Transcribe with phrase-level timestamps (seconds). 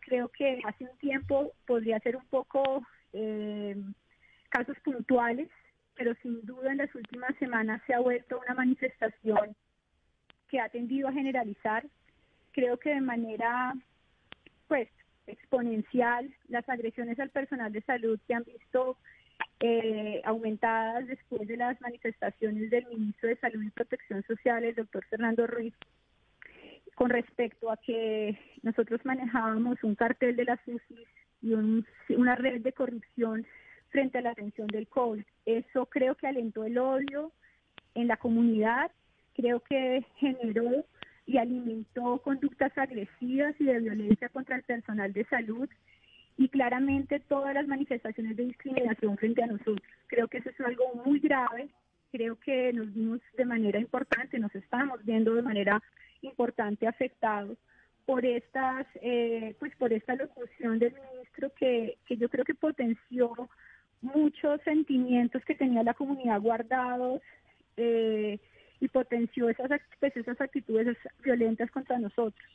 [0.00, 3.76] creo que hace un tiempo podría ser un poco eh,
[4.50, 5.48] casos puntuales,
[5.94, 9.56] pero sin duda en las últimas semanas se ha vuelto una manifestación
[10.48, 11.86] que ha tendido a generalizar,
[12.52, 13.74] creo que de manera
[14.68, 14.88] pues
[15.26, 18.98] exponencial las agresiones al personal de salud se han visto
[19.60, 25.04] eh, aumentadas después de las manifestaciones del ministro de Salud y Protección Social, el doctor
[25.06, 25.74] Fernando Ruiz,
[26.94, 31.06] con respecto a que nosotros manejábamos un cartel de las UCI
[31.42, 33.46] y una red de corrupción
[33.90, 35.22] frente a la atención del COVID.
[35.44, 37.32] Eso creo que alentó el odio
[37.94, 38.90] en la comunidad,
[39.34, 40.84] creo que generó
[41.26, 45.68] y alimentó conductas agresivas y de violencia contra el personal de salud
[46.36, 49.80] y claramente todas las manifestaciones de discriminación frente a nosotros.
[50.08, 51.68] Creo que eso es algo muy grave,
[52.10, 55.82] creo que nos vimos de manera importante, nos estamos viendo de manera
[56.24, 57.56] importante afectados
[58.06, 63.48] por estas, eh, pues por esta locución del ministro que, que yo creo que potenció
[64.02, 67.22] muchos sentimientos que tenía la comunidad guardados
[67.76, 68.38] eh,
[68.80, 72.48] y potenció esas, pues esas actitudes violentas contra nosotros.